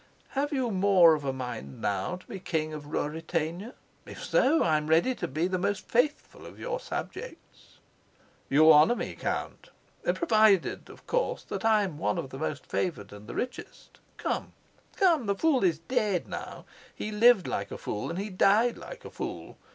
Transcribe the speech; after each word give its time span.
Have 0.29 0.51
you 0.51 0.71
more 0.71 1.13
of 1.13 1.23
a 1.25 1.31
mind 1.31 1.79
now 1.79 2.15
to 2.15 2.25
be 2.25 2.39
King 2.39 2.73
of 2.73 2.87
Ruritania? 2.87 3.75
If 4.07 4.23
so, 4.25 4.63
I'm 4.63 4.87
ready 4.87 5.13
to 5.13 5.27
be 5.27 5.47
the 5.47 5.59
most 5.59 5.87
faithful 5.87 6.43
of 6.43 6.57
your 6.59 6.79
subjects." 6.79 7.77
"You 8.49 8.71
honor 8.71 8.95
me, 8.95 9.13
Count." 9.13 9.69
"Provided, 10.03 10.89
of 10.89 11.05
course, 11.05 11.43
that 11.43 11.63
I'm 11.63 11.99
one 11.99 12.17
of 12.17 12.31
the 12.31 12.39
most 12.39 12.65
favored 12.65 13.13
and 13.13 13.27
the 13.27 13.35
richest. 13.35 13.99
Come, 14.17 14.53
come, 14.95 15.27
the 15.27 15.35
fool 15.35 15.63
is 15.63 15.77
dead 15.77 16.27
now; 16.27 16.65
he 16.95 17.11
lived 17.11 17.45
like 17.45 17.69
a 17.69 17.77
fool 17.77 18.09
and 18.09 18.17
he 18.17 18.31
died 18.31 18.79
like 18.79 19.05
a 19.05 19.11
fool. 19.11 19.55